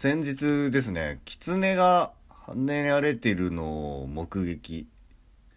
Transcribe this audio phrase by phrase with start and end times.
[0.00, 2.12] 先日ですね、狐が
[2.46, 4.88] 跳ねられてるのを目撃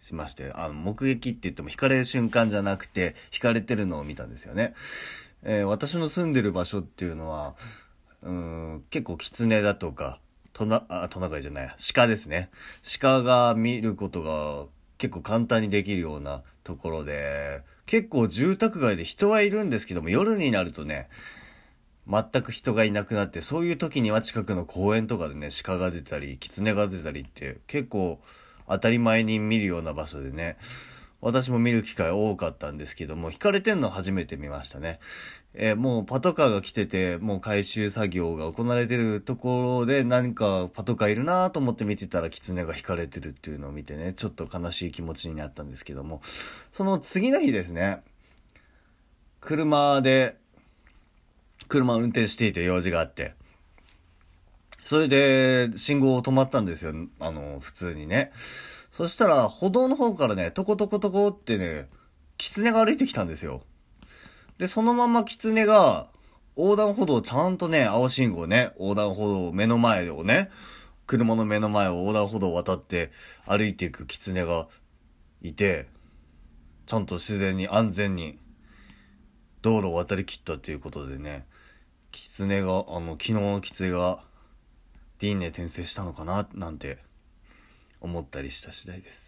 [0.02, 4.74] しまして、あの、目撃って言っても惹かれる瞬間じゃなくて、惹かれてるのを見たんですよね。
[5.44, 7.54] えー、私の住んでる場所っていうのは、
[8.20, 10.20] うん、結構狐だとか、
[10.52, 12.50] トナ、あ、トナカイじゃない、鹿ですね。
[13.00, 14.66] 鹿が見ることが
[14.98, 21.08] 結構簡単にできるようなところで、結構住宅街で人はいるんですけども、夜になるとね、
[22.08, 28.20] 全く人がいなくなって、そういう時には近くの公園とかでね、鹿が出たり、狐が出たりって結構
[28.68, 30.58] 当たり前に見るような場所でね、
[31.20, 35.00] 私も見る機会多かったんですけども、引かれてんの初めて見ましたね。
[35.54, 46.20] えー、もうパトカーが来てて、もう回収作業が行われてるところで何かパトカーいるなと思って見てたら狐が引かれてるっていうのを見てね、ちょっと悲しい気持ちになったんですけども、
[46.72, 48.02] その次の日ですね、
[49.40, 50.36] 車で、
[51.74, 53.34] 車を運転していて用事があって、
[54.84, 58.30] それで信号を止まったんですよ、あの、普通にね。
[58.92, 61.88] そしたら、歩道の方からね、トコトコトコってね、
[62.38, 63.62] 狐が歩いてきたんですよ。
[64.56, 66.08] で、そのまま狐が、
[66.56, 70.50] 横断歩道ちゃんとね、青信号ね、横断歩道目の前をね、
[71.08, 73.10] 車の目の前を横断歩道を渡って
[73.46, 74.68] 歩いていく狐が
[75.42, 75.88] いて、
[76.86, 78.38] ちゃんと自然に安全に
[79.62, 81.46] 道路を渡りきったっていうことでね、
[82.16, 84.22] 狐が、あの、昨日の狐が
[85.18, 86.98] D に転生したのかななんて
[88.00, 89.23] 思ったりした次第です。